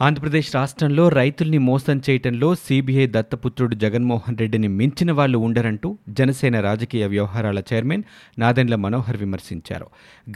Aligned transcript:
ఆంధ్రప్రదేశ్ 0.00 0.54
రాష్ట్రంలో 0.54 1.08
రైతుల్ని 1.08 1.58
మోసం 1.58 2.02
చేయటంలో 2.10 2.54
సీబీఐ 2.54 3.06
దత్తపుత్రుడు 3.06 3.74
జగన్మోహన్ 3.74 4.38
రెడ్డిని 4.38 4.68
మించిన 4.68 5.12
వాళ్ళు 5.12 5.38
ఉండరంటూ 5.38 5.98
జనసేన 6.08 6.60
రాజకీయ 6.60 7.06
వ్యవహారాల 7.06 7.62
చైర్మన్ 7.72 8.02
నాదెండ్ల 8.38 8.74
మనోహర్ 8.74 9.16
విమర్శించారు. 9.16 9.86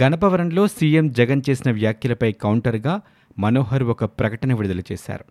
గణపవరంలో 0.02 0.66
సీఎం 0.66 1.12
జగన్ 1.12 1.42
చేసిన 1.50 1.70
వ్యాఖ్యలపై 1.70 2.32
కౌంటర్గా 2.32 3.00
మనోహర్ 3.38 3.82
ఒక 3.82 4.04
ప్రకటన 4.04 4.54
విడుదల 4.54 4.80
చేశారు. 4.92 5.24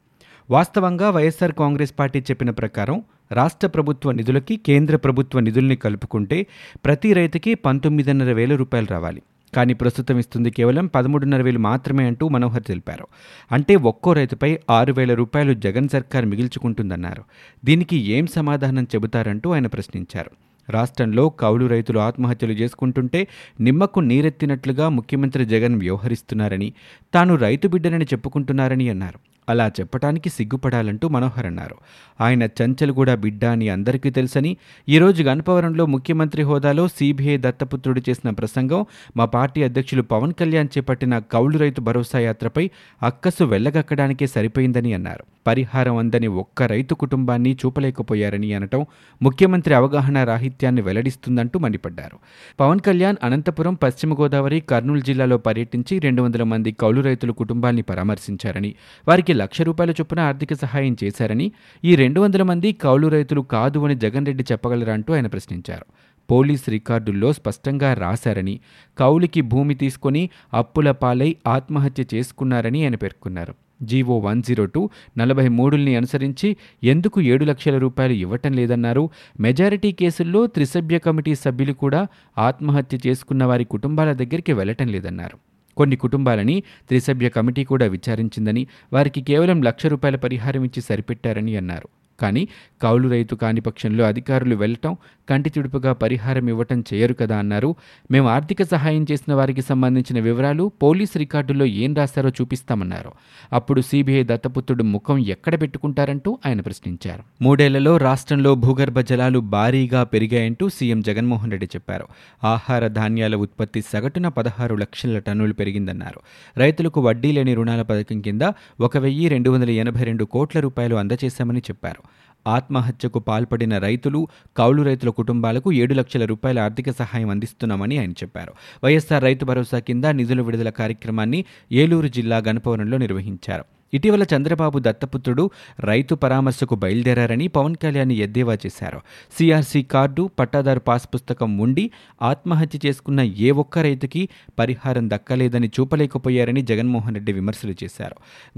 వాస్తవంగా 0.50 1.10
వైఎస్ఆర్ 1.10 1.52
కాంగ్రెస్ 1.52 1.94
పార్టీ 2.00 2.20
చెప్పిన 2.20 2.50
ప్రకారం 2.50 3.04
రాష్ట్ర 3.32 3.68
ప్రభుత్వ 3.68 4.12
నిధులకి 4.12 4.58
కేంద్ర 4.58 4.96
ప్రభుత్వ 4.96 5.40
నిధుల్ని 5.40 5.76
కలుపుకుంటే 5.76 6.48
ప్రతి 6.86 7.14
రైతుకి 7.14 7.54
పంతొమ్మిదిన్నర 7.54 8.32
వేల 8.32 8.56
రూపాయలు 8.56 8.88
రావాలి. 8.92 9.22
కానీ 9.56 9.74
ప్రస్తుతం 9.74 10.20
ఇస్తుంది 10.20 10.52
కేవలం 10.52 10.86
పదమూడున్నర 10.86 11.42
వేలు 11.42 11.60
మాత్రమే 11.60 12.06
అంటూ 12.06 12.28
మనోహర్ 12.28 12.64
తెలిపారు. 12.64 13.08
అంటే 13.52 13.76
ఒక్కో 13.76 14.14
రైతుపై 14.14 14.60
ఆరు 14.70 14.94
వేల 14.94 15.14
రూపాయలు 15.14 15.54
జగన్ 15.54 15.90
సర్కార్ 15.90 16.26
మిగిల్చుకుంటుందన్నారు. 16.26 17.24
దీనికి 17.66 17.98
ఏం 17.98 18.28
సమాధానం 18.28 18.84
చెబుతారంటూ 18.84 19.52
ఆయన 19.52 19.68
ప్రశ్నించారు. 19.68 20.32
రాష్ట్రంలో 20.70 21.30
కౌలు 21.30 21.66
రైతులు 21.66 22.00
ఆత్మహత్యలు 22.00 22.54
చేసుకుంటుంటే 22.54 23.28
నిమ్మకు 23.62 24.00
నీరెత్తినట్లుగా 24.00 24.90
ముఖ్యమంత్రి 24.90 25.46
జగన్ 25.46 25.76
వ్యవహరిస్తున్నారని 25.80 26.74
తాను 27.14 27.36
రైతు 27.36 27.68
బిడ్డనని 27.68 28.06
చెప్పుకుంటున్నారని 28.06 28.90
అన్నారు. 28.90 29.20
అలా 29.50 29.68
చెప్పటానికి 29.68 30.30
సిగ్గుపడాలంటూ 30.30 31.08
మనోహర్ 31.08 31.46
అన్నారు. 31.46 31.76
ఆయన 32.22 32.44
చంచల్గూడ 32.44 33.14
బిడ్డ 33.14 33.46
అని 33.46 33.70
అందరికీ 33.70 34.10
తెలుసని 34.10 34.58
ఈరోజు 34.90 35.24
గణపవరంలో 35.24 35.86
ముఖ్యమంత్రి 35.86 36.44
హోదాలో 36.44 36.88
సిబిఐ 36.88 37.38
దత్తపుత్రుడు 37.38 38.02
చేసిన 38.10 38.30
ప్రసంగం 38.30 38.86
మా 39.18 39.26
పార్టీ 39.26 39.64
అధ్యక్షులు 39.64 40.02
పవన్ 40.02 40.34
కళ్యాణ్ 40.34 40.68
చేపట్టిన 40.78 41.20
కౌలు 41.20 41.58
రైతు 41.58 41.82
భరోసా 41.82 42.20
యాత్రపై 42.20 42.70
అక్కసు 43.04 43.44
వెళ్ళగక్కడానికే 43.44 44.28
సరిపోయిందని 44.28 44.94
అన్నారు. 44.94 45.24
పరిహారం 45.48 45.98
అందని 45.98 46.28
ఒక్క 46.28 46.64
రైతు 46.64 46.94
కుటుంబాన్ని 46.94 47.54
చూపలేకపోయారని 47.54 48.54
అనటం 48.54 48.86
ముఖ్యమంత్రి 49.22 49.74
అవగాహన 49.74 50.24
రాహిత్యాన్ని 50.24 50.82
వెల్లడిస్తుందంటూ 50.82 51.60
మండిపడ్డారు. 51.60 52.18
పవన్ 52.60 52.80
కళ్యాణ్ 52.80 53.16
అనంతపురం 53.24 53.74
పశ్చిమ 53.74 54.14
గోదావరి 54.14 54.60
కర్నూలు 54.60 55.00
జిల్లాలో 55.00 55.38
పర్యటించి 55.38 56.00
రెండు 56.00 56.22
వందల 56.22 56.44
మంది 56.44 56.72
కౌలు 56.72 57.02
రైతుల 57.02 57.32
కుటుంబాన్ని 57.32 57.82
పరామర్శించారని 57.82 58.76
వారికి 59.08 59.34
లక్ష 59.42 59.62
రూపాయల 59.62 59.92
చొప్పున 59.92 60.20
ఆర్థిక 60.20 60.54
సహాయం 60.54 60.96
చేశారని 61.04 61.52
ఈ 61.84 61.96
రెండు 61.96 62.20
వందల 62.22 62.44
మంది 62.44 62.72
కౌలు 62.74 63.08
రైతులు 63.08 63.42
కాదు 63.42 63.80
అని 63.86 63.96
జగన్ 63.96 64.26
రెడ్డి 64.26 64.44
చెప్పగలరా 64.52 64.94
అంటూ 64.94 65.14
ఆయన 65.14 65.28
ప్రశ్నించారు. 65.28 65.86
పోలీస్ 66.32 66.70
రికార్డుల్లో 66.70 67.34
స్పష్టంగా 67.34 67.94
రాశారని 67.94 68.60
కౌలికి 69.00 69.42
భూమి 69.42 69.76
తీసుకొని 69.76 70.30
అప్పుల 70.54 70.92
పాలై 70.92 71.36
ఆత్మహత్య 71.48 72.06
చేసుకున్నారని 72.14 72.84
ఆయన 72.84 72.96
పేర్కొన్నారు. 72.96 73.56
జీవో 73.82 74.16
వన్ 74.18 74.44
జీరో 74.44 74.66
టూ 74.66 74.90
నలభై 75.18 75.48
మూడుల్ని 75.48 75.96
అనుసరించి 75.96 76.58
ఎందుకు 76.84 77.22
ఏడు 77.22 77.46
లక్షల 77.46 77.78
రూపాయలు 77.78 78.14
ఇవ్వటం 78.14 78.54
లేదన్నారు. 78.54 79.10
మెజారిటీ 79.40 79.92
కేసుల్లో 79.92 80.48
త్రిసభ్య 80.48 80.98
కమిటీ 81.00 81.36
సభ్యులు 81.36 81.74
కూడా 81.74 82.08
ఆత్మహత్య 82.38 82.98
చేసుకున్న 83.08 83.44
వారి 83.44 83.66
కుటుంబాల 83.66 84.12
దగ్గరికి 84.14 84.54
వెళ్ళటం 84.54 84.88
లేదన్నారు. 84.88 85.38
కొన్ని 85.78 85.96
కుటుంబాలని 85.96 86.64
త్రిసభ్య 86.88 87.30
కమిటీ 87.30 87.64
కూడా 87.64 87.86
విచారించిందని 87.86 88.68
వారికి 88.94 89.22
కేవలం 89.22 89.62
లక్ష 89.62 89.86
రూపాయల 89.86 90.16
పరిహారం 90.16 90.64
ఇచ్చి 90.64 90.82
సరిపెట్టారని 90.82 91.56
అన్నారు. 91.56 91.88
కానీ 92.20 92.48
కౌలు 92.82 93.10
రైతు 93.10 93.36
కాని 93.36 93.62
పక్షంలో 93.62 94.04
అధికారులు 94.06 94.56
వెళ్ళటం 94.56 94.94
కంటి 95.30 95.50
తుడుపుగా 95.50 95.94
పరిహారం 95.94 96.48
ఇవ్వటం 96.48 96.84
చేయరు 96.94 97.14
కదా 97.14 97.38
అన్నారు. 97.38 97.76
మేము 98.12 98.28
ఆర్థిక 98.30 98.64
సహాయం 98.64 99.06
చేసిన 99.12 99.34
వారికి 99.34 99.62
సంబంధించిన 99.62 100.20
వివరాలు 100.24 100.72
పోలీస్ 100.84 101.18
రికార్డుల్లో 101.18 101.66
ఏం 101.66 101.96
రాశారో 101.96 102.30
చూపిస్తామన్నారు. 102.30 103.12
అప్పుడు 103.54 103.82
సీబీఐ 103.82 104.24
దత్తపుత్రుడు 104.24 104.84
ముఖం 104.84 105.18
ఎక్కడ 105.18 105.62
పెట్టుకుంటారంటూ 105.62 106.40
ఆయన 106.46 106.62
ప్రశ్నించారు. 106.62 107.24
మూడేళ్ళలో 107.42 107.98
రాష్ట్రంలో 107.98 108.56
భూగర్భ 108.56 109.00
జలాలు 109.00 109.40
భారీగా 109.40 110.04
పెరిగాయంటూ 110.04 110.70
సీఎం 110.70 111.02
జగన్మోహన్ 111.02 111.52
రెడ్డి 111.52 111.70
చెప్పారు. 111.76 112.08
ఆహార 112.44 112.88
ధాన్యాల 112.88 113.36
ఉత్పత్తి 113.36 113.82
సగటున 113.82 114.28
పదహారు 114.28 114.76
లక్షల 114.76 115.20
టన్నులు 115.20 115.54
పెరిగిందన్నారు. 115.54 116.20
రైతులకు 116.58 117.02
వడ్డీ 117.02 117.32
లేని 117.32 117.54
రుణాల 117.54 117.82
పథకం 117.82 118.22
కింద 118.22 118.42
ఒక 118.80 118.98
వెయ్యి 118.98 119.28
రెండు 119.28 119.50
వందల 119.50 119.70
ఎనభై 119.70 120.04
రెండు 120.04 120.24
కోట్ల 120.24 120.60
రూపాయలు 120.60 120.96
అందజేశామని 120.96 121.60
చెప్పారు. 121.60 122.02
ఆత్మహత్యకు 122.48 123.20
పాల్పడిన 123.20 123.78
రైతులు 123.78 124.28
కౌలు 124.58 124.82
రైతుల 124.82 125.10
కుటుంబాలకు 125.10 125.72
ఏడు 125.72 125.94
లక్షల 125.94 126.26
రూపాయల 126.26 126.60
ఆర్థిక 126.60 126.90
సహాయం 126.90 127.30
అందిస్తున్నామని 127.30 127.98
ఆయన 127.98 128.12
చెప్పారు. 128.12 128.54
వైఎస్సార్ 128.84 129.24
రైతు 129.24 129.46
భరోసా 129.46 129.80
కింద 129.80 130.06
నిధుల 130.06 130.42
విడుదల 130.42 130.70
కార్యక్రమాన్ని 130.70 131.46
ఏలూరు 131.72 132.08
జిల్లా 132.08 132.38
గణపవరంలో 132.38 132.98
నిర్వహించారు. 132.98 133.79
ఇటీవల 133.94 134.24
చంద్రబాబు 134.24 134.80
దత్తపుత్రుడు 134.80 135.50
రైతు 135.80 136.16
పరామర్శకు 136.16 136.76
బయలుదేరారని 136.76 137.48
పవన్ 137.48 137.76
కళ్యాణ్ 137.76 138.12
ఎద్దేవా 138.12 138.58
చేశారు. 138.66 139.00
సిఆర్సీ 139.38 139.84
కార్డు 139.84 140.30
పట్టాదారు 140.40 140.80
పాస్ 140.80 141.10
పుస్తకం 141.16 141.58
ఉండి 141.58 141.92
ఆత్మహత్య 142.22 142.80
చేసుకున్న 142.86 143.22
ఏ 143.22 143.52
ఒక్క 143.52 143.80
రైతుకి 143.80 144.30
పరిహారం 144.60 145.10
దక్కలేదని 145.10 145.68
చూపలేకపోయారని 145.68 146.62
జగన్మోహన్ 146.62 147.16
రెడ్డి 147.16 147.34
విమర్శలు 147.34 147.76
చేశారు. 147.84 148.16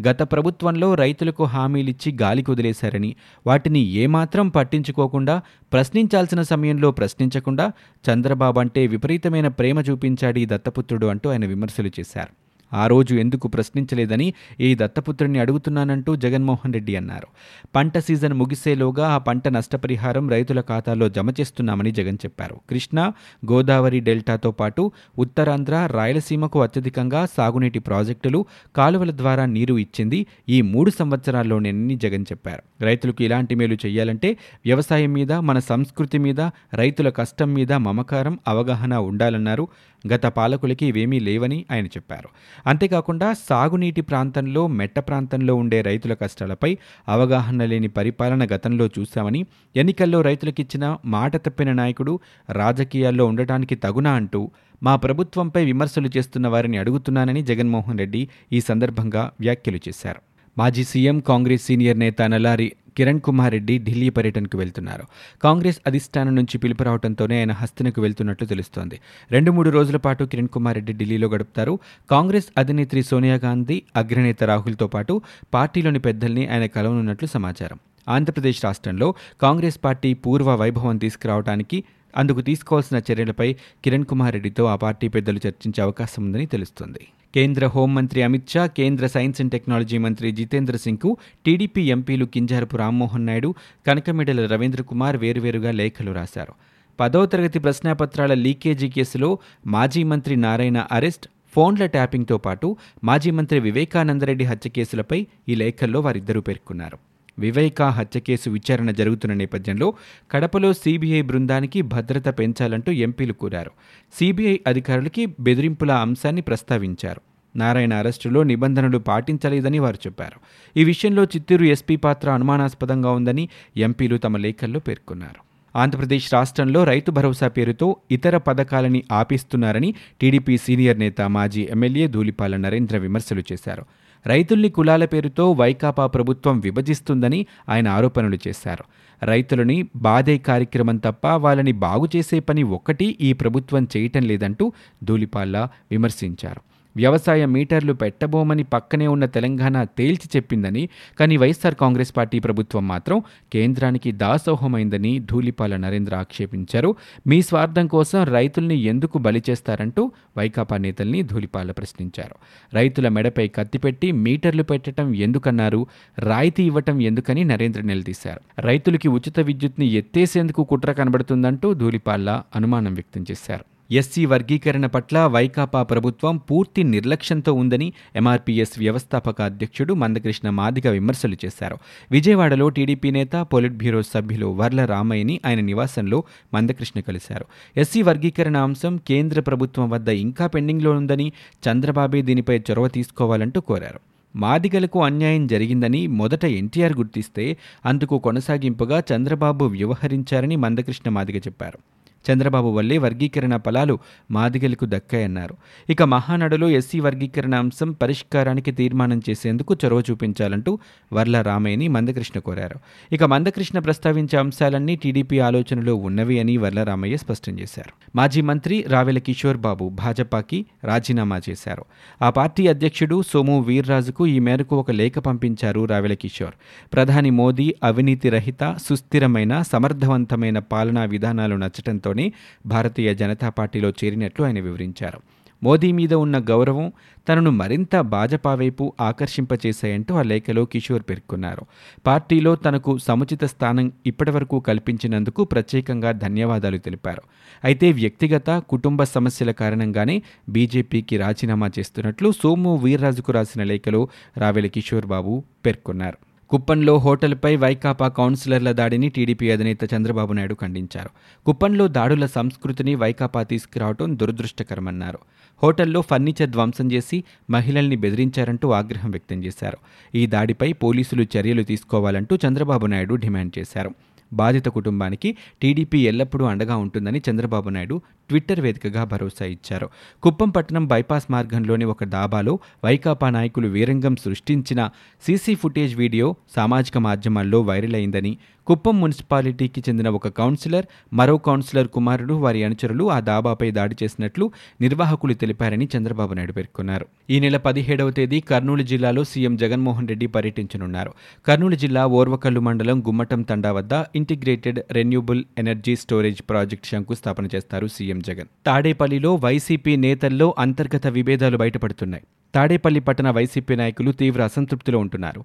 గత 0.07 0.21
ప్రభుత్వంలో 0.21 0.93
రైతులకు 0.93 1.43
హామీలిచ్చి 1.43 2.17
గాలి 2.21 2.43
కుదిలేశారని 2.43 3.15
వాటిని 3.47 3.79
ఏమాత్రం 3.79 4.49
పట్టించుకోకుండా 4.49 5.41
ప్రశ్నించాల్సిన 5.73 6.41
సమయంలో 6.41 6.91
ప్రశ్నించకుండా 6.91 7.71
చంద్రబాబు 8.09 8.59
అంటే 8.59 8.87
విపరీతమైన 8.87 9.47
ప్రేమ 9.47 9.79
చూపించాడు 9.79 10.39
ఈ 10.39 10.45
దత్తపుత్రుడు 10.45 11.07
అంటూ 11.07 11.29
ఆయన 11.29 11.45
విమర్శలు 11.45 11.91
చేశారు. 11.99 12.41
ఆ 12.73 12.87
రోజు 12.87 13.15
ఎందుకు 13.15 13.47
ప్రశ్నించలేదని 13.47 14.33
ఈ 14.59 14.75
దత్తపుత్రుణ్ణి 14.75 15.39
అడుగుతున్నానంటూ 15.39 16.15
జగన్మోహన్ 16.15 16.73
రెడ్డి 16.73 16.95
అన్నారు. 16.95 17.27
పంట 17.75 17.97
సీజన్ 17.97 18.33
ముగిసేలోగా 18.33 19.07
ఆ 19.07 19.17
పంట 19.17 19.47
నష్టపరిహారం 19.47 20.29
రైతుల 20.29 20.61
ఖాతాలో 20.61 21.09
జమ 21.09 21.29
చేస్తున్నామని 21.29 21.91
జగన్ 21.91 22.17
చెప్పారు. 22.25 22.55
కృష్ణా 22.69 23.13
గోదావరి 23.51 23.99
డెల్టాతో 23.99 24.51
పాటు 24.51 24.91
ఉత్తరాంధ్ర 25.17 25.89
రాయలసీమకు 25.91 26.61
అత్యధికంగా 26.61 27.25
సాగునీటి 27.25 27.79
ప్రాజెక్టులు 27.79 28.45
కాలువల 28.75 29.11
ద్వారా 29.11 29.45
నీరు 29.45 29.77
ఇచ్చింది 29.77 30.27
ఈ 30.49 30.61
మూడు 30.61 30.89
సంవత్సరాల్లోనేనని 30.89 31.95
జగన్ 31.95 32.25
చెప్పారు. 32.31 32.83
రైతులకు 32.83 33.23
ఇలాంటి 33.23 33.55
మేలు 33.55 33.77
చేయాలంటే 33.85 34.37
వ్యవసాయం 34.65 35.13
మీద 35.13 35.33
మన 35.33 35.59
సంస్కృతి 35.59 36.17
మీద 36.17 36.41
రైతుల 36.73 37.09
కష్టం 37.09 37.53
మీద 37.53 37.73
మమకారం 37.73 38.39
అవగాహన 38.47 38.93
ఉండాలన్నారు. 38.93 39.67
గత 40.13 40.25
పాలకులకి 40.25 40.85
ఇవేమీ 40.85 41.19
లేవని 41.19 41.65
ఆయన 41.71 41.85
చెప్పారు. 41.85 42.29
అంతేకాకుండా 42.66 43.33
సాగునీటి 43.33 44.01
ప్రాంతంలో 44.01 44.67
మెట్ట 44.67 44.99
ప్రాంతంలో 44.99 45.55
ఉండే 45.55 45.81
రైతుల 45.81 46.13
కష్టాలపై 46.13 46.77
అవగాహన 47.07 47.66
లేని 47.66 47.88
పరిపాలన 47.88 48.45
గతంలో 48.45 48.89
చూశామని 48.99 49.45
ఎన్నికల్లో 49.75 50.22
రైతులకిచ్చిన 50.22 50.97
మాట 51.05 51.35
తప్పిన 51.35 51.73
నాయకుడు 51.73 52.19
రాజకీయాల్లో 52.49 53.25
ఉండటానికి 53.25 53.75
తగునా 53.75 54.13
అంటూ 54.13 54.51
మా 54.83 54.95
ప్రభుత్వంపై 54.95 55.66
విమర్శలు 55.66 56.09
చేస్తున్న 56.17 56.47
వారిని 56.47 56.77
అడుగుతున్నానని 56.77 57.44
జగన్మోహన్ 57.44 57.99
రెడ్డి 57.99 58.29
ఈ 58.51 58.59
సందర్భంగా 58.59 59.31
వ్యాఖ్యలు 59.39 59.79
చేశారు. 59.88 60.22
మాజీ 60.57 60.83
సీఎం 60.83 61.19
కాంగ్రెస్ 61.19 61.66
సీనియర్ 61.66 61.99
నేత 61.99 62.22
నల్లారి 62.22 62.72
కిరణ్ 62.97 63.19
కుమార్ 63.19 63.53
రెడ్డి 63.53 63.78
ఢిల్లీ 63.78 64.09
పర్యటనకు 64.09 64.57
వెళ్తున్నారు. 64.57 65.03
కాంగ్రెస్ 65.44 65.79
అధిష్టానం 65.88 66.35
నుంచి 66.35 66.57
పిలుపు 66.57 66.84
రావడంతోనే 66.84 67.40
ఆయన 67.40 67.52
హస్తనకు 67.52 68.02
వెళ్తున్నట్లు 68.02 68.47
తెలుస్తోంది. 68.47 69.00
రెండు 69.31 69.52
మూడు 69.52 69.69
రోజుల 69.69 69.97
పాటు 69.97 70.24
కిరణ్ 70.24 70.47
కుమార్ 70.47 70.75
రెడ్డి 70.75 70.94
ఢిల్లీలో 70.94 71.28
గడుపుతారు. 71.28 71.79
కాంగ్రెస్ 72.12 72.50
అధినేత్రి 72.57 73.03
సోనియా 73.03 73.35
గాంధీ 73.35 73.81
అగ్రనేత 73.96 74.44
రాహుల్తో 74.44 74.88
పాటు 74.88 75.22
పార్టీలోని 75.53 75.99
పెద్దల్ని 75.99 76.47
ఆయన 76.47 76.66
కలవనున్నట్లు 76.66 77.28
సమాచారం. 77.28 77.79
ఆంధ్రప్రదేశ్ 78.09 78.66
రాష్ట్రంలో 78.66 79.16
కాంగ్రెస్ 79.41 79.79
పార్టీ 79.84 80.14
పూర్వ 80.14 80.55
వైభవం 80.55 80.97
తీసుకురావడానికి 80.97 81.84
అందుకు 82.16 82.41
తీసుకోవాల్సిన 82.41 83.02
చర్యలపై 83.11 83.55
కిరణ్ 83.84 84.05
కుమార్ 84.05 84.34
రెడ్డితో 84.34 84.66
ఆ 84.66 84.76
పార్టీ 84.76 85.08
పెద్దలు 85.08 85.40
చర్చించే 85.47 85.84
అవకాశం 85.84 86.26
ఉందని 86.26 86.46
తెలుస్తోంది. 86.46 87.08
కేంద్ర 87.35 87.67
హోంమంత్రి 87.67 88.23
అమిత్ 88.23 88.49
షా 88.49 88.66
కేంద్ర 88.66 89.07
సైన్స్ 89.07 89.41
అండ్ 89.41 89.51
టెక్నాలజీ 89.51 89.97
మంత్రి 89.97 90.31
జితేంద్ర 90.31 90.75
సింగ్కు 90.75 91.17
టీడీపీ 91.45 91.81
ఎంపీలు 91.81 92.25
కింజారపు 92.25 92.78
రామ్మోహన్ 92.78 93.25
నాయుడు 93.25 93.55
కనకమిడల 93.87 94.45
రవీంద్ర 94.45 94.81
కుమార్ 94.81 95.17
వేరువేరుగా 95.17 95.72
లేఖలు 95.72 96.11
రాశారు. 96.11 96.53
పదో 96.99 97.25
తరగతి 97.25 97.59
ప్రశ్నాపత్రాల 97.59 98.33
లీకేజీ 98.33 98.89
కేసులో 98.89 99.39
మాజీ 99.67 100.03
మంత్రి 100.03 100.35
నారాయణ 100.35 100.87
అరెస్ట్ 100.91 101.28
ఫోన్ల 101.53 101.85
ట్యాపింగ్తో 101.85 102.37
పాటు 102.37 102.78
మాజీ 103.03 103.31
మంత్రి 103.31 103.59
వివేకానందరెడ్డి 103.59 104.45
హత్య 104.45 104.69
కేసులపై 104.69 105.27
ఈ 105.49 105.55
లేఖల్లో 105.55 105.99
వారిద్దరూ 105.99 106.41
పేర్కొన్నారు. 106.41 107.10
వివేకా 107.41 107.90
హత్య 107.90 108.20
కేసు 108.20 108.49
విచారణ 108.49 108.91
జరుగుతున్న 108.91 109.34
నేపథ్యంలో 109.35 109.93
కడపలో 110.32 110.73
సీబీఐ 110.73 111.22
బృందానికి 111.22 111.82
భద్రత 111.82 112.40
పెంచాలంటూ 112.40 112.91
ఎంపీలు 112.91 113.34
కోరారు. 113.34 113.72
సీబీఐ 114.20 114.58
అధికారులకి 114.67 115.26
బెదిరింపుల 115.40 115.91
అంశాన్ని 115.91 116.41
ప్రస్తావించారు. 116.41 117.22
నారాయణ 117.55 117.93
అరెస్టులో 117.93 118.43
నిబంధనలు 118.43 118.97
పాటించలేదని 118.97 119.79
వారు 119.79 119.96
చెప్పారు. 119.96 120.40
ఈ 120.79 120.84
విషయంలో 120.84 121.23
చిత్తూరు 121.23 121.64
ఎస్పీ 121.64 121.96
పాత్ర 121.96 122.32
అనుమానాస్పదంగా 122.32 123.11
ఉందని 123.11 123.49
ఎంపీలు 123.78 124.17
తమ 124.17 124.37
లేఖల్లో 124.37 124.79
పేర్కొన్నారు. 124.79 125.52
ఆంధ్రప్రదేశ్ 125.78 126.34
రాష్ట్రంలో 126.34 126.84
రైతు 126.84 127.11
భరోసా 127.11 127.47
పేరుతో 127.47 127.97
ఇతర 128.11 128.37
పథకాలని 128.37 129.03
ఆపిస్తున్నారని 129.11 129.94
టీడీపీ 130.22 130.58
సీనియర్ 130.58 130.99
నేత 130.99 131.22
మాజీ 131.22 131.67
ఎమ్మెల్యే 131.72 132.08
ధూళిపాల 132.08 132.55
నరేంద్ర 132.55 132.97
విమర్శలు 132.97 133.44
చేశారు. 133.52 133.85
రైతుల్ని 134.28 134.70
కులాల 134.70 135.06
పేరుతో 135.06 135.52
వైకాపా 135.52 136.08
ప్రభుత్వం 136.08 136.59
విభజిస్తుందని 136.59 137.46
ఆయన 137.70 137.88
ఆరోపణలు 137.88 138.38
చేశారు. 138.47 138.84
రైతులని 139.26 139.88
బాధే 139.96 140.38
కార్యక్రమం 140.38 140.97
తప్ప 140.97 141.28
వాళ్ళని 141.28 141.72
బాగు 141.72 142.08
చేసే 142.16 142.40
పని 142.40 142.64
ఒక్కటి 142.64 143.18
ఈ 143.22 143.34
ప్రభుత్వం 143.34 143.88
చేయటం 143.97 144.22
లేదంటూ 144.22 144.73
ధూళిపాల్ల 145.03 145.68
విమర్శించారు. 145.91 146.71
వ్యవసాయ 146.96 147.46
మీటర్లు 147.46 147.93
పెట్టబోమని 147.93 148.64
పక్కనే 148.64 149.08
ఉన్న 149.08 149.26
తెలంగాణ 149.26 149.84
తేల్చి 149.84 150.29
చెప్పిందని 150.35 150.90
కానీ 151.20 151.38
వైఎస్ఆర్ 151.38 151.76
కాంగ్రెస్ 151.76 152.17
పార్టీ 152.17 152.40
ప్రభుత్వం 152.40 152.88
మాత్రం 152.88 153.22
కేంద్రానికి 153.53 154.11
దాసోహమైందని 154.11 155.20
ధూళిపాల 155.20 155.76
నరేంద్ర 155.76 156.16
ఆక్షేపించారు. 156.16 156.96
మీ 157.28 157.41
స్వార్థం 157.41 157.88
కోసం 157.88 158.23
రైతుల్ని 158.23 158.76
ఎందుకు 158.76 159.17
బలి 159.17 159.43
చేస్తారంటూ 159.49 160.11
వైకాపా 160.38 160.78
నేతల్ని 160.78 161.23
ధూళిపాల 161.23 161.72
ప్రశ్నించారు. 161.72 162.35
రైతుల 162.73 163.08
మెడపై 163.08 163.47
కత్తిపెట్టి 163.47 164.11
మీటర్లు 164.11 164.64
పెట్టడం 164.64 165.16
ఎందుకన్నారు? 165.16 165.87
రాయితీ 166.20 166.64
ఇవ్వటం 166.64 167.02
ఎందుకని 167.02 167.44
నరేంద్ర 167.44 167.82
నిలదీశారు. 167.82 168.61
రైతులకి 168.61 169.08
ఉచిత 169.08 169.40
విద్యుత్ని 169.40 169.85
ఎత్తేసేందుకు 169.85 170.64
కుట్ర 170.64 170.91
కనబడుతుందంటూ 170.91 171.73
ధూళిపాల 171.73 172.41
అనుమానం 172.55 172.94
వ్యక్తం 172.94 173.26
చేశారు. 173.32 173.66
ఎస్సీ 173.91 174.26
వర్గీకరణ 174.26 174.85
పట్ల 174.85 175.26
వైకాపా 175.26 175.84
ప్రభుత్వం 175.84 176.38
పూర్తి 176.38 176.84
నిర్లక్ష్యంతో 176.84 177.53
ఉందని 177.53 177.93
ఎంఆర్పీఎస్ 178.16 178.79
వ్యవస్థాపక 178.79 179.41
అధ్యక్షుడు 179.41 179.93
మందకృష్ణ 179.93 180.49
మాదిగ 180.49 180.90
విమర్శలు 180.90 181.38
చేశారు. 181.46 181.78
విజయవాడలో 182.11 182.70
టీడీపీ 182.70 183.11
నేత 183.11 183.35
పొలిట్ 183.53 183.73
బ్యూరో 183.73 184.02
సభ్యులు 184.02 184.46
వర్ల 184.46 184.85
రామయ్యని 184.85 185.41
ఆయన 185.46 185.59
నివాసంలో 185.59 186.23
మందకృష్ణ 186.53 186.99
కలిశారు. 186.99 187.46
ఎస్సీ 187.78 188.02
వర్గీకరణ 188.02 188.58
అంశం 188.58 188.97
కేంద్ర 188.97 189.40
ప్రభుత్వం 189.40 189.90
వద్ద 189.90 190.09
ఇంకా 190.09 190.47
పెండింగ్లో 190.47 190.91
ఉందని 190.91 191.34
చంద్రబాబే 191.70 192.22
దీనిపై 192.22 192.59
చొరవ 192.59 192.87
తీసుకోవాలంటూ 192.87 193.61
కోరారు. 193.61 193.99
మాదిగలకు 194.35 195.03
అన్యాయం 195.03 195.47
జరిగిందని 195.47 196.08
మొదట 196.08 196.46
ఎన్టీఆర్ 196.46 196.94
గుర్తిస్తే 196.94 197.58
అందుకు 197.85 198.17
కొనసాగింపుగా 198.20 199.03
చంద్రబాబు 199.14 199.66
వ్యవహరించారని 199.66 200.55
మందకృష్ణ 200.55 201.09
మాదిగ 201.09 201.37
చెప్పారు. 201.37 202.00
చంద్రబాబు 202.29 202.68
వల్లే 202.68 202.97
వర్గీకరణ 202.97 203.58
ఫలాలు 203.58 204.00
మాదిగలకు 204.32 204.85
దక్కాయన్నారు. 204.85 205.58
ఇక 205.90 206.03
మహానాడులో 206.03 206.70
ఎస్సీ 206.70 207.00
వర్గీకరణ 207.00 207.56
అంశం 207.56 207.91
పరిష్కారానికి 207.91 208.72
తీర్మానం 208.72 209.22
చేసేందుకు 209.29 209.76
చొరవ 209.85 210.00
చూపించాలంటూ 210.12 210.79
వర్ల 211.14 211.41
రామయ్యని 211.41 211.88
మందకృష్ణ 211.88 212.40
కోరారు. 212.40 212.79
ఇక 213.12 213.23
మందకృష్ణ 213.23 213.79
ప్రస్తావించే 213.79 214.40
అంశాలన్నీ 214.40 214.96
టీడీపీ 214.96 215.40
ఆలోచనలో 215.40 215.96
ఉన్నవి 215.96 216.40
అని 216.40 216.58
వర్ల 216.58 216.84
రామయ్య 216.84 217.18
స్పష్టం 217.18 217.59
చేశారు. 217.59 218.18
మాజీ 218.18 218.41
మంత్రి 218.41 218.85
రావెల 218.88 219.18
కిషోర్ 219.18 219.58
బాబు 219.58 219.90
భాజపాకి 219.90 220.66
రాజీనామా 220.84 221.41
చేశారు. 221.50 221.85
ఆ 222.22 222.29
పార్టీ 222.29 222.68
అధ్యక్షుడు 222.68 223.22
సోము 223.22 223.59
వీర్రాజుకు 223.62 224.28
ఈ 224.28 224.40
మేరకు 224.40 224.76
ఒక 224.76 224.91
లేఖ 224.91 225.18
పంపించారు 225.18 225.85
రావెల 225.85 226.14
కిషోర్. 226.14 226.53
ప్రధాని 226.94 227.29
మోదీ 227.29 227.76
అవినీతి 227.84 228.29
రహిత 228.29 228.78
సుస్థిరమైన 228.90 229.62
సమర్థవంతమైన 229.62 230.59
పాలనా 230.59 231.03
విధానాలు 231.03 231.56
నచ్చటంతో 231.56 232.10
తోనే 232.11 232.31
భారతీయ 232.66 233.16
జనతా 233.16 233.49
పార్టీలో 233.49 233.90
చేరినట్లు 233.90 234.46
ఆయన 234.46 234.59
వివరించారు. 234.59 235.19
మోదీ 235.63 235.91
మీద 235.91 236.13
ఉన్న 236.13 236.37
గౌరవం 236.49 236.91
తనను 237.29 237.52
మరింత 237.52 237.96
భాజపా 237.96 238.55
వైపు 238.55 238.93
ఆకర్షింపచేశాయంటూ 239.02 240.16
ఆ 240.16 240.22
లేఖలో 240.22 240.66
కిషోర్ 240.66 241.03
పేర్కొన్నారు. 241.09 241.66
పార్టీలో 242.08 242.55
తనకు 242.55 242.97
సముచిత 242.97 243.43
స్థానం 243.43 243.91
ఇప్పటివరకు 244.05 244.59
కల్పించినందుకు 244.59 245.43
ప్రత్యేకంగా 245.43 246.11
ధన్యవాదాలు 246.11 246.78
తెలిపారు. 246.78 247.22
అయితే 247.63 247.91
వ్యక్తిగత 247.91 248.49
కుటుంబ 248.69 249.03
సమస్యల 249.03 249.52
కారణంగానే 249.52 250.22
బీజేపీకి 250.49 251.17
రాజీనామా 251.17 251.72
చేస్తున్నట్లు 251.79 252.31
సోము 252.43 252.75
వీర్రాజుకు 252.75 253.31
రాసిన 253.31 253.63
లేఖలో 253.63 254.08
రావెల 254.37 254.66
కిషోర్ 254.66 255.05
బాబు 255.05 255.43
పేర్కొన్నారు. 255.66 256.30
కుప్పంలో 256.51 256.98
హోటల్పై 256.98 257.55
వైకాపా 257.55 258.07
కౌన్సిలర్ల 258.07 258.71
దాడిని 258.71 259.09
టీడీపీ 259.09 259.51
అధినేత 259.51 259.93
చంద్రబాబు 259.93 260.33
నాయుడు 260.33 260.53
ఖండించారు. 260.53 261.09
కుప్పంలో 261.45 261.88
దాడుల 261.88 262.25
సంస్కృతిని 262.25 262.95
వైకాపా 262.95 263.43
తీసుకురావడం 263.43 264.17
దురదృష్టకరమన్నారు. 264.17 265.19
హోటల్లో 265.63 266.01
ఫర్నిచర్ 266.01 266.50
ధ్వంసం 266.50 266.91
చేసి 266.91 267.24
మహిళల్ని 267.50 267.95
బెదిరించారంటూ 267.95 268.71
ఆగ్రహం 268.71 269.12
వ్యక్తం 269.12 269.43
చేశారు. 269.43 269.77
ఈ 270.15 270.25
దాడిపై 270.25 270.74
పోలీసులు 270.74 271.25
చర్యలు 271.38 271.63
తీసుకోవాలంటూ 271.63 272.38
చంద్రబాబు 272.48 272.86
నాయుడు 272.86 273.15
డిమాండ్ 273.15 273.59
చేశారు. 273.59 273.91
బాధిత 274.33 274.65
కుటుంబానికి 274.65 275.38
టీడీపీ 275.62 276.00
ఎల్లప్పుడూ 276.00 276.45
అండగా 276.45 276.75
ఉంటుందని 276.75 277.21
చంద్రబాబు 277.29 277.69
నాయుడు 277.69 278.01
ట్విట్టర్ 278.31 278.60
వేదికగా 278.60 279.03
భరోసా 279.03 279.45
ఇచ్చారు. 279.45 279.89
కుప్పం 280.24 280.50
పట్టణం 280.50 280.88
బైపాస్ 280.88 281.31
మార్గంలోని 281.31 281.86
ఒక 281.86 282.03
డాబాలో 282.03 282.60
వైకాపా 282.86 283.29
నాయకులు 283.29 283.67
వీరంగం 283.67 284.15
సృష్టించిన 284.15 284.89
సీసీ 285.27 285.55
ఫుటేజ్ 285.55 285.95
వీడియో 285.95 286.36
సామాజిక 286.55 286.98
మాధ్యమాల్లో 286.98 287.62
వైరల్ 287.62 287.95
అయిందని 287.95 288.38
కుప్పం 288.67 289.00
మున్సిపాలిటీకి 289.01 289.83
చెందిన 289.89 290.10
ఒక 290.10 290.27
కౌన్సిలర్ 290.27 290.86
మరో 291.13 291.38
కౌన్సిలర్ 291.38 291.88
కుమారుడు 291.88 292.33
వారి 292.33 292.63
అనుచరులు 292.63 293.12
ఆ 293.12 293.19
దాబాపై 293.19 293.72
దాడి 293.72 293.95
చేసినట్లు 294.03 294.51
నిర్వాహకులు 294.81 295.34
తెలిపారని 295.34 295.89
చంద్రబాబు 295.98 296.34
నాయుడు 296.34 296.53
పేర్కొన్నారు. 296.53 297.05
ఈ 297.29 297.39
నెల 297.39 297.57
పదిహేడవ 297.57 298.12
తేదీ 298.12 298.39
కర్నూలు 298.39 298.84
జిల్లాలో 298.84 299.24
సీఎం 299.24 299.55
జగన్మోహన్ 299.55 300.07
రెడ్డి 300.07 300.27
పర్యటించనున్నారు. 300.27 301.13
కర్నూలు 301.48 301.75
జిల్లా 301.75 302.07
ఓర్వకల్లు 302.07 302.60
మండలం 302.60 303.00
గుమ్మటం 303.00 303.41
తండా 303.41 303.72
వద్ద 303.72 303.93
integrated 304.15 304.79
renewable 304.91 305.43
energy 305.57 305.95
storage 305.95 306.41
project 306.50 306.88
శంకుస్థాపన 306.88 307.48
చేస్తారు 307.55 307.88
సీఎం 307.88 308.21
జగన్. 308.22 308.48
తాడేపల్లిలో 308.65 309.36
వైసీపీ 309.36 309.96
నేతల్లో 309.96 310.56
అంతర్గత 310.60 311.08
విభేదాలు 311.08 311.58
బయటపడుతున్నాయి. 311.58 312.24
తాడేపల్లి 312.56 313.00
పట్టణ 313.00 313.32
వైసీపీ 313.32 313.75
నాయకులు 313.75 314.12
తీవ్ర 314.12 314.44
అసంతృప్తిలో 314.44 315.00
ఉంటున్నారు. 315.00 315.44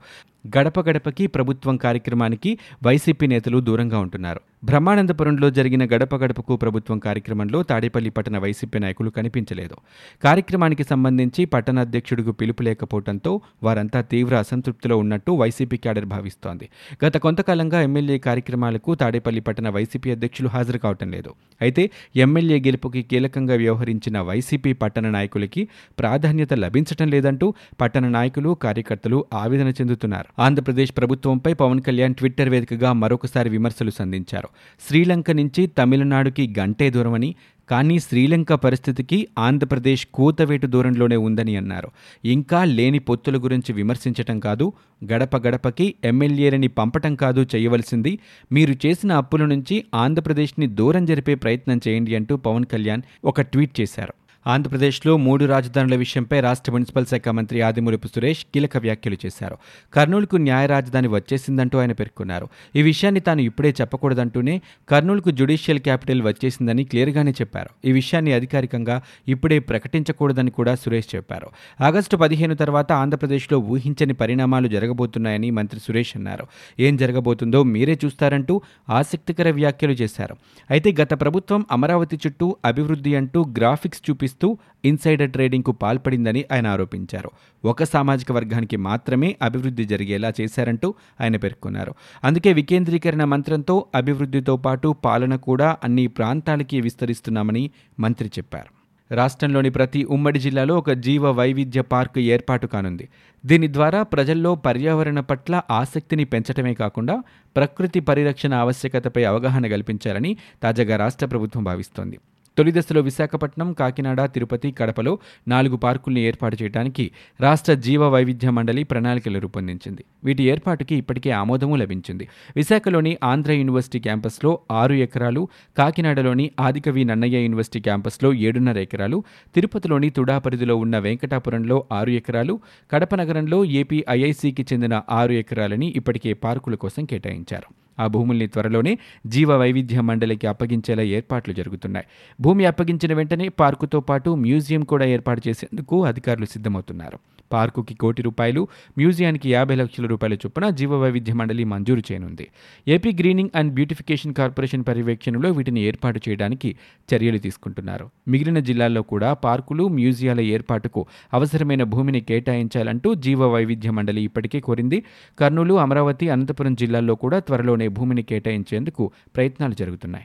గడప 0.58 0.80
గడపకి 0.80 1.26
ప్రభుత్వం 1.26 1.76
కార్యక్రమానికి 1.76 2.58
వైసీపీ 2.86 3.26
నేతలు 3.26 3.60
దూరంగా 3.60 3.98
ఉంటున్నారు. 3.98 4.40
బ్రహ్మానందపురంలో 4.66 5.50
జరిగిన 5.50 5.84
గడప 5.84 6.14
గడపకు 6.14 6.56
ప్రభుత్వం 6.56 6.98
కార్యక్రమంలో 6.98 7.62
తాడేపల్లి 7.62 8.10
పట్టణ 8.10 8.38
వైసీపీ 8.38 8.78
నాయకులు 8.78 9.10
కనిపించలేదు. 9.10 9.76
కార్యక్రమానికి 10.24 10.84
సంబంధించి 10.84 11.44
పట్టణ 11.44 11.78
అధ్యక్షుడికి 11.78 12.32
పిలుపు 12.32 12.62
లేకపోవడంతో 12.62 13.40
వారంతా 13.62 14.00
తీవ్ర 14.00 14.36
అసంతృప్తిలో 14.36 14.96
ఉన్నట్టు 14.98 15.32
వైసీపీ 15.32 15.76
క్యాడర్ 15.76 16.04
భావిస్తోంది. 16.04 16.68
గత 17.04 17.16
కొంతకాలంగా 17.16 17.80
ఎమ్మెల్యే 17.82 18.18
కార్యక్రమాలకు 18.18 18.94
తాడేపల్లి 18.94 19.40
పట్టణ 19.40 19.68
వైసీపీ 19.68 20.10
అధ్యక్షులు 20.10 20.48
హాజరు 20.48 20.78
కావటం 20.78 21.10
లేదు. 21.10 21.34
అయితే 21.60 21.90
ఎమ్మెల్యే 22.16 22.58
గెలుపుకి 22.60 23.02
కీలకంగా 23.02 23.54
వ్యవహరించిన 23.54 24.20
వైసీపీ 24.20 24.72
పట్టణ 24.72 25.10
నాయకులకి 25.10 25.68
ప్రాధాన్యత 25.98 26.54
లభించటం 26.54 27.08
లేదంటూ 27.08 27.54
పట్టణ 27.80 28.08
నాయకులు 28.08 28.56
కార్యకర్తలు 28.64 29.24
ఆవేదన 29.34 29.68
చెందుతున్నారు. 29.68 30.42
ఆంధ్రప్రదేశ్ 30.42 30.92
ప్రభుత్వంపై 30.96 31.54
పవన్ 31.54 31.82
కళ్యాణ్ 31.82 32.14
ట్విట్టర్ 32.14 32.48
వేదికగా 32.48 32.92
మరొకసారి 32.92 33.50
విమర్శలు 33.50 33.90
సంధించారు. 33.90 34.50
శ్రీలంక 34.88 35.30
నుంచి 35.30 35.66
తమిళనాడుకి 35.66 36.54
గంటే 36.58 36.90
దూరమని 36.90 37.34
కానీ 37.68 37.98
శ్రీలంక 37.98 38.52
పరిస్థితికి 38.52 39.28
ఆంధ్రప్రదేశ్ 39.38 40.06
కూతవేటు 40.14 40.66
దూరంలోనే 40.66 41.16
ఉందని 41.16 41.56
అన్నారు. 41.56 41.88
ఇంకా 42.24 42.64
లేని 42.64 42.98
పొత్తుల 42.98 43.36
గురించి 43.44 43.72
విమర్శించటం 43.72 44.40
కాదు 44.40 44.72
గడప 45.12 45.36
గడపకి 45.36 45.94
ఎమ్మెల్యేలని 46.04 46.68
పంపటం 46.68 47.14
కాదు 47.14 47.46
చేయవలసింది. 47.56 48.18
మీరు 48.52 48.74
చేసిన 48.86 49.12
అప్పుల 49.12 49.44
నుంచి 49.44 49.84
ఆంధ్రప్రదేశ్ని 49.94 50.66
దూరం 50.66 51.06
జరిపే 51.06 51.34
ప్రయత్నం 51.34 51.80
చేయండి 51.88 52.16
అంటూ 52.16 52.36
పవన్ 52.36 52.64
కళ్యాణ్ 52.64 53.02
ఒక 53.24 53.40
ట్వీట్ 53.40 53.80
చేశారు. 53.80 54.14
ఆంధ్రప్రదేశ్లో 54.46 55.16
మూడు 55.16 55.44
రాజధానుల 55.44 55.94
విషయంపై 55.94 56.40
రాష్ట్ర 56.40 56.72
మున్సిపల్ 56.72 57.06
శాఖ 57.06 57.28
మంత్రి 57.28 57.60
ఆదిమూలపు 57.60 58.06
సురేష్ 58.06 58.44
కీలక 58.44 58.76
వ్యాఖ్యలు 58.76 59.16
చేశారు. 59.26 59.56
కర్నూలుకు 59.92 60.36
న్యాయ 60.36 60.66
రాజధాని 60.66 61.08
వచ్చేసిందంటూ 61.08 61.78
ఆయన 61.78 61.92
పేర్కొన్నారు. 61.92 62.48
ఈ 62.76 62.82
విషయాన్ని 62.82 63.20
తాను 63.20 63.40
ఇప్పుడే 63.40 63.74
చెప్పకూడదంటూనే 63.80 64.62
కర్నూలుకు 64.88 65.30
జ్యుడిషియల్ 65.30 65.80
క్యాపిటల్ 65.80 66.22
వచ్చేసిందని 66.22 66.84
క్లియర్గానే 66.84 67.30
చెప్పారు. 67.30 67.88
ఈ 67.88 67.92
విషయాన్ని 67.92 68.32
అధికారికంగా 68.32 69.02
ఇప్పుడే 69.28 69.58
ప్రకటించకూడదని 69.58 70.50
కూడా 70.50 70.74
సురేష్ 70.74 71.14
చెప్పారు. 71.14 71.48
ఆగస్టు 71.80 72.16
పదిహేను 72.16 72.54
తర్వాత 72.54 72.92
ఆంధ్రప్రదేశ్లో 72.92 73.58
ఊహించని 73.58 74.14
పరిణామాలు 74.14 74.68
జరగబోతున్నాయని 74.68 75.50
మంత్రి 75.50 75.80
సురేష్ 75.80 76.12
అన్నారు. 76.16 76.46
ఏం 76.80 76.96
జరగబోతుందో 76.96 77.62
మీరే 77.62 77.98
చూస్తారంటూ 78.04 78.62
ఆసక్తికర 78.90 79.50
వ్యాఖ్యలు 79.50 79.92
చేశారు. 79.92 80.36
అయితే 80.70 80.94
గత 81.02 81.20
ప్రభుత్వం 81.20 81.66
అమరావతి 81.72 82.20
చుట్టూ 82.26 82.56
అభివృద్ధి 82.64 83.16
అంటూ 83.16 83.44
గ్రాఫిక్స్ 83.58 84.10
చూపిస్తూ 84.10 84.35
ఇన్సైడర్ 84.84 85.30
ట్రేడింగ్కు 85.30 85.72
పాల్పడిందని 85.72 86.44
ఆయన 86.52 86.66
ఆరోపించారు. 86.66 87.30
ఒక 87.64 87.82
సామాజిక 87.82 88.32
వర్గానికి 88.32 88.76
మాత్రమే 88.76 89.36
అభివృద్ధి 89.42 89.84
జరిగేలా 89.84 90.32
చేశారంటూ 90.40 90.94
ఆయన 91.20 91.36
పేర్కొన్నారు. 91.36 91.94
అందుకే 92.24 92.52
వికేంద్రీకరణ 92.52 93.24
మంత్రంతో 93.24 93.86
అభివృద్ధితో 93.94 94.56
పాటు 94.56 94.94
పాలన 95.04 95.36
కూడా 95.36 95.76
అన్ని 95.84 96.06
ప్రాంతాలకి 96.06 96.80
విస్తరిస్తున్నామని 96.80 97.70
మంత్రి 98.00 98.28
చెప్పారు. 98.28 98.76
రాష్ట్రంలోని 99.14 99.70
ప్రతి 99.70 100.04
ఉమ్మడి 100.04 100.38
జిల్లాలో 100.38 100.78
ఒక 100.78 100.90
జీవ 100.90 101.30
వైవిధ్య 101.30 101.80
పార్కు 101.80 102.20
ఏర్పాటు 102.20 102.66
కానుంది. 102.66 103.08
దీని 103.46 103.72
ద్వారా 103.72 104.02
ప్రజల్లో 104.02 104.54
పర్యావరణ 104.54 105.20
పట్ల 105.20 105.62
ఆసక్తిని 105.70 106.24
పెంచడమే 106.24 106.74
కాకుండా 106.74 107.22
ప్రకృతి 107.56 108.00
పరిరక్షణ 108.00 108.54
ఆవశ్యకతపై 108.54 109.24
అవగాహన 109.24 109.66
కల్పించాలని 109.66 110.36
తాజాగా 110.62 110.96
రాష్ట్ర 110.96 111.26
ప్రభుత్వం 111.26 111.64
భావిస్తోంది. 111.64 112.18
తొలి 112.58 112.72
దశలో 112.72 113.00
విశాఖపట్నం 113.00 113.72
కాకినాడ 113.72 114.24
తిరుపతి 114.24 114.70
కడపలో 114.70 115.18
నాలుగు 115.48 115.76
పార్కుల్ని 115.76 116.20
ఏర్పాటు 116.20 116.56
చేయడానికి 116.62 117.10
రాష్ట్ర 117.40 117.74
జీవ 117.74 118.08
వైవిధ్య 118.08 118.50
మండలి 118.50 118.82
ప్రణాళికలు 118.82 119.38
రూపొందించింది. 119.38 120.04
వీటి 120.24 120.42
ఏర్పాటుకి 120.42 120.94
ఇప్పటికే 120.94 121.30
ఆమోదము 121.30 121.76
లభించింది. 121.76 122.28
విశాఖలోని 122.56 123.16
ఆంధ్ర 123.24 123.52
యూనివర్సిటీ 123.52 124.00
క్యాంపస్లో 124.00 124.58
ఆరు 124.70 124.92
ఎకరాలు 124.94 125.48
కాకినాడలోని 125.78 126.50
ఆదికవి 126.60 127.04
నన్నయ్య 127.04 127.38
యూనివర్సిటీ 127.38 127.80
క్యాంపస్లో 127.80 128.32
ఏడున్నర 128.32 128.78
ఎకరాలు 128.78 129.24
తిరుపతిలోని 129.54 130.10
తుడా 130.10 130.38
పరిధిలో 130.38 130.76
ఉన్న 130.76 130.98
వెంకటాపురంలో 130.98 131.84
ఆరు 131.92 132.10
ఎకరాలు 132.10 132.60
కడప 132.92 133.14
నగరంలో 133.14 133.64
ఏపీ 133.64 134.04
ఐఐసికి 134.10 134.66
చెందిన 134.72 135.02
ఆరు 135.10 135.32
ఎకరాలని 135.32 135.92
ఇప్పటికే 135.96 136.32
పార్కుల 136.32 136.74
కోసం 136.74 137.04
కేటాయించారు. 137.04 137.85
ఆ 138.00 138.06
భూముల్ని 138.06 138.46
త్వరలోనే 138.46 138.98
జీవ 139.26 139.56
వైవిధ్య 139.56 140.00
మండలికి 140.00 140.46
అప్పగించేలా 140.46 141.02
ఏర్పాట్లు 141.02 141.54
జరుగుతున్నాయి. 141.54 142.06
భూమి 142.40 142.64
అప్పగించిన 142.64 143.14
వెంటనే 143.14 143.48
పార్కుతో 143.48 144.00
పాటు 144.00 144.30
మ్యూజియం 144.30 144.84
కూడా 144.84 145.04
ఏర్పాటు 145.04 145.42
చేసేందుకు 145.48 146.04
అధికారులు 146.04 146.44
సిద్ధమవుతున్నారు. 146.44 147.18
పార్కుకి 147.52 147.94
కోటి 147.94 148.22
రూపాయలు 148.22 148.68
మ్యూజియానికి 148.98 149.52
యాభై 149.52 149.74
లక్షల 149.74 150.06
రూపాయల 150.06 150.34
చొప్పున 150.34 150.70
జీవవైవిధ్య 150.70 151.32
మండలి 151.32 151.64
మంజూరు 151.64 152.00
చేయనుంది. 152.00 152.48
AP 152.88 153.12
greening 153.12 153.50
and 153.54 153.74
beautification 153.74 154.34
corporation 154.34 154.84
పర్యవేక్షణలో 154.88 155.50
వీటిని 155.50 155.80
ఏర్పాటు 155.80 156.20
చేయడానికి 156.28 156.76
చర్యలు 157.14 157.38
తీసుకుంటున్నారు. 157.38 158.10
మిగిలిన 158.28 158.58
జిల్లాల్లో 158.58 159.02
కూడా 159.02 159.34
పార్కులు 159.34 159.88
మ్యూజియాల 159.88 160.40
ఏర్పాటుకు 160.40 161.06
అవసరమైన 161.34 161.82
భూమిని 161.82 162.20
కేటాయించాలంటూ 162.20 163.14
జీవ 163.14 163.46
వైవిధ్య 163.46 163.90
మండలి 163.90 164.22
ఇప్పటికే 164.22 164.60
కోరింది. 164.60 165.04
కర్నూలు 165.38 165.74
అమరావతి 165.74 166.28
అనంతపురం 166.28 166.74
జిల్లాల్లో 166.74 167.14
కూడా 167.14 167.38
త్వరలోనే 167.38 167.88
భూమిని 167.88 168.22
కేటాయించేందుకు 168.22 169.12
ప్రయత్నాలు 169.36 169.74
జరుగుతున్నాయి. 169.74 170.24